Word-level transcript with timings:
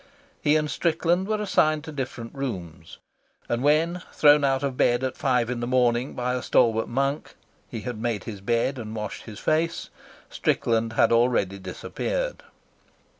He 0.41 0.55
and 0.55 0.67
Strickland 0.67 1.27
were 1.27 1.39
assigned 1.39 1.83
to 1.83 1.91
different 1.91 2.33
rooms, 2.33 2.97
and 3.47 3.61
when, 3.61 4.01
thrown 4.11 4.43
out 4.43 4.63
of 4.63 4.75
bed 4.75 5.03
at 5.03 5.15
five 5.15 5.47
in 5.47 5.59
the 5.59 5.67
morning 5.67 6.15
by 6.15 6.33
a 6.33 6.41
stalwart 6.41 6.89
monk, 6.89 7.35
he 7.69 7.81
had 7.81 8.01
made 8.01 8.23
his 8.23 8.41
bed 8.41 8.79
and 8.79 8.95
washed 8.95 9.25
his 9.25 9.37
face, 9.37 9.91
Strickland 10.27 10.93
had 10.93 11.11
already 11.11 11.59
disappeared. 11.59 12.41